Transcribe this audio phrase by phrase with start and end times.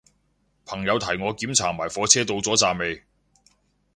[0.65, 3.03] 朋友提我檢查埋火車到咗站未